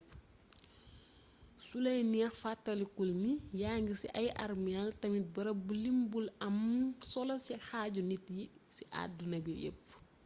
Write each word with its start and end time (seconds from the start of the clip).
sulay 1.67 1.99
neex 2.11 2.33
fatalikul 2.43 3.09
ni 3.23 3.33
yangi 3.63 3.93
ci 4.01 4.07
ay 4.19 4.27
arméel 4.45 4.89
tamit 5.01 5.25
bërëb 5.35 5.59
bu 5.65 5.73
limb 5.83 6.09
u 6.19 6.19
am 6.47 6.57
solo 7.11 7.33
ci 7.45 7.53
xaaju 7.67 8.01
nit 8.09 8.25
yi 8.35 8.43
ci 8.75 8.83
adduna 9.03 9.37
bi 9.45 9.51
yepp 9.63 9.83